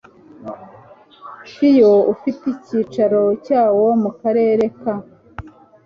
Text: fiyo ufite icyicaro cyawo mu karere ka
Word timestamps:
fiyo 1.51 1.93
ufite 2.13 2.43
icyicaro 2.53 3.21
cyawo 3.45 3.85
mu 4.03 4.11
karere 4.19 4.65
ka 4.81 4.95